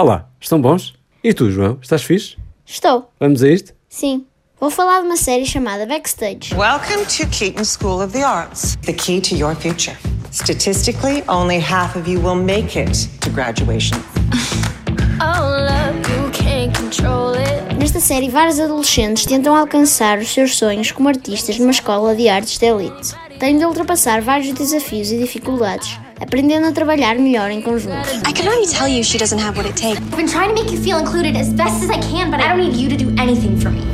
[0.00, 0.94] Olá, estão bons?
[1.22, 2.38] E tu, João, estás fixe?
[2.64, 3.74] Estou, Vamos a isto?
[3.86, 4.24] sim.
[4.58, 6.54] Vou falar de uma série chamada Backstage.
[6.54, 9.94] Welcome to Keaton School of the Arts, the key to your future.
[10.30, 13.98] Statistically, only half of you will make it to graduation.
[15.22, 17.74] Oh, love, you can't control it.
[17.78, 22.56] Nesta série, vários adolescentes tentam alcançar os seus sonhos como artistas numa escola de artes
[22.58, 23.14] de elite.
[23.38, 27.96] Têm de ultrapassar vários desafios e dificuldades, aprendendo a trabalhar melhor em conjunto.
[28.26, 29.98] I can already tell you she doesn't have what it takes.
[29.98, 32.48] I've been trying to make you feel included as best as I can, but I
[32.48, 33.84] don't need you to do anything for me.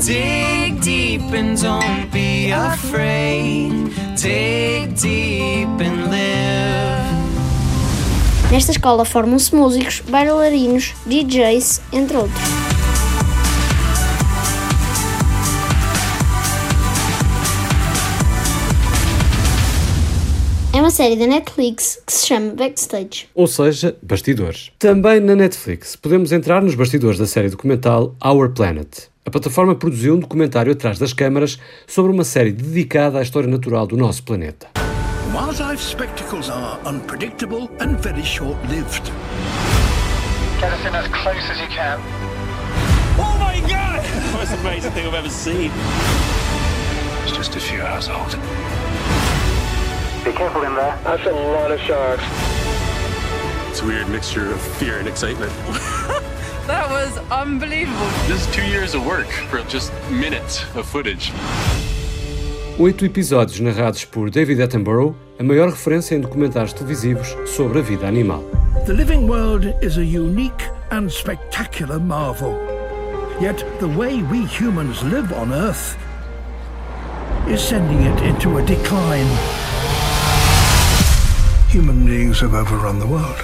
[0.00, 3.92] Dig deep and don't be afraid.
[4.16, 6.70] Dig deep and live.
[8.50, 12.59] Nesta escola formam-se músicos, bailarinos, DJs, entre outros.
[20.90, 23.28] Uma série da Netflix que se chama Backstage.
[23.32, 24.72] Ou seja, bastidores.
[24.76, 29.08] Também na Netflix podemos entrar nos bastidores da série documental Our Planet.
[29.24, 33.86] A plataforma produziu um documentário atrás das câmaras sobre uma série dedicada à história natural
[33.86, 34.66] do nosso planeta.
[35.32, 39.12] Wildlife spectacles are unpredictable and very short lived.
[40.58, 42.00] Get us in as close as you can.
[43.16, 44.02] Oh my god!
[44.32, 45.70] Most amazing thing I've ever seen.
[47.22, 49.29] It's just a few hours old.
[50.24, 50.98] Be careful in there.
[51.04, 52.22] That's a lot of sharks.
[53.70, 55.52] It's a weird mixture of fear and excitement.
[56.70, 58.06] That was unbelievable.
[58.28, 61.32] This is two years of work for just minutes of footage.
[62.78, 68.06] Oito episódios narrados por David Attenborough, a maior referência em documentários televisivos sobre a vida
[68.06, 68.44] animal.
[68.86, 72.54] The living world is a unique and spectacular marvel.
[73.40, 75.98] Yet the way we humans live on Earth
[77.48, 79.26] is sending it into a decline.
[81.80, 83.42] Human beings have overrun the world.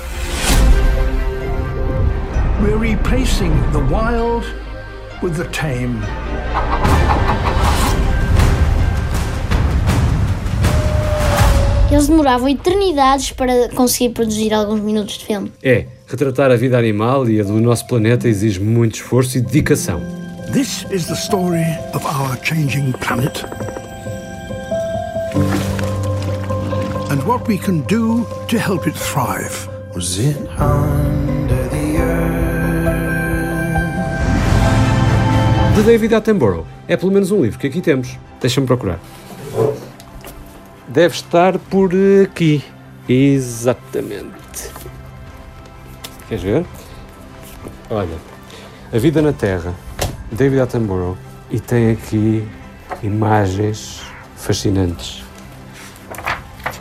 [2.60, 4.44] We're replacing the wild
[5.22, 6.02] with the tame.
[11.90, 15.50] Eles demoravam eternidades para conseguir produzir alguns minutos de filme.
[15.62, 20.02] É, retratar a vida animal e a do nosso planeta exige muito esforço e dedicação.
[20.52, 23.46] This is the story of our changing planet.
[27.16, 29.66] And what we can do to help it thrive.
[29.94, 32.96] Was it under the earth?
[35.76, 36.66] De David Attenborough.
[36.86, 38.18] É pelo menos um livro que aqui temos.
[38.38, 39.00] Deixa-me procurar.
[40.88, 41.90] Deve estar por
[42.22, 42.62] aqui.
[43.08, 44.70] Exatamente.
[46.28, 46.66] Queres ver?
[47.88, 48.18] Olha,
[48.92, 49.74] A Vida na Terra,
[50.30, 51.16] David Attenborough,
[51.50, 52.46] e tem aqui
[53.02, 54.02] imagens
[54.36, 55.25] fascinantes.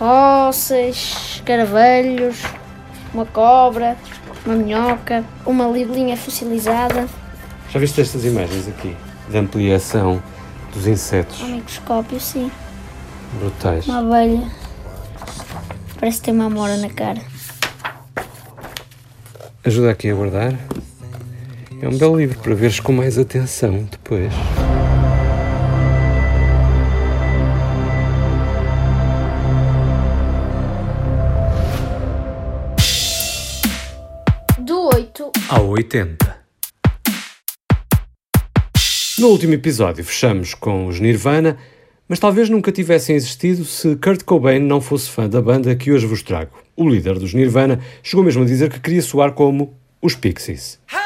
[0.06, 2.44] Fósseis, caravelhos,
[3.12, 3.98] uma cobra,
[4.46, 7.08] uma minhoca, uma libelinha fossilizada,
[7.72, 8.96] Já viste estas imagens aqui?
[9.28, 10.22] De ampliação
[10.72, 12.52] dos insetos um microscópio, sim,
[13.40, 13.88] brutais.
[13.88, 14.48] uma abelha.
[16.00, 17.22] Parece ter uma amora na cara.
[19.64, 20.54] Ajuda aqui a guardar.
[21.82, 24.32] É um belo livro para veres com mais atenção depois.
[35.76, 36.46] 80.
[39.20, 41.58] No último episódio fechamos com os Nirvana,
[42.08, 46.06] mas talvez nunca tivessem existido se Kurt Cobain não fosse fã da banda que hoje
[46.06, 46.58] vos trago.
[46.78, 50.80] O líder dos Nirvana chegou mesmo a dizer que queria soar como os Pixies.
[50.90, 51.05] Hey!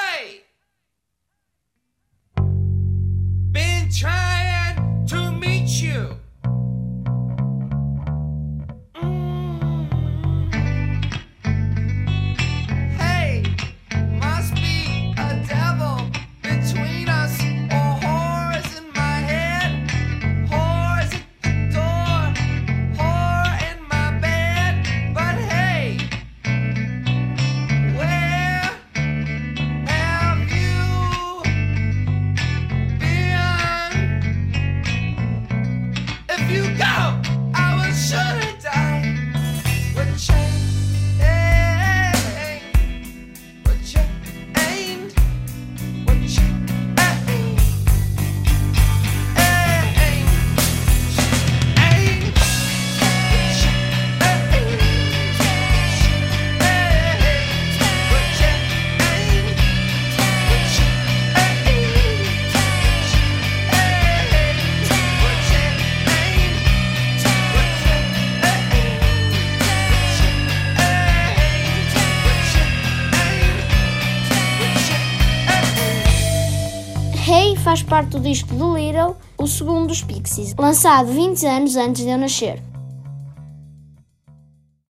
[77.56, 82.10] Faz parte do disco do Little, o segundo dos Pixies, lançado 20 anos antes de
[82.10, 82.69] eu nascer.